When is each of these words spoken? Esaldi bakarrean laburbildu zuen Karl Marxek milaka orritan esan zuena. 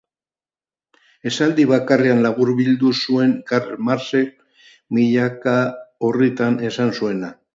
Esaldi 1.31 1.65
bakarrean 1.71 2.21
laburbildu 2.27 2.93
zuen 3.01 3.35
Karl 3.51 3.77
Marxek 3.91 4.33
milaka 4.99 5.55
orritan 6.11 6.61
esan 6.73 6.95
zuena. 7.01 7.33